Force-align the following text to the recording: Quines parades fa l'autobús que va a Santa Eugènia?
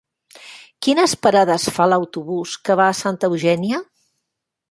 Quines 0.85 1.13
parades 1.25 1.67
fa 1.75 1.87
l'autobús 1.91 2.55
que 2.69 2.79
va 2.81 2.89
a 2.93 2.97
Santa 3.03 3.31
Eugènia? 3.35 3.83